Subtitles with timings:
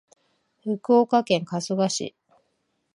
[0.63, 2.15] 福岡県春日市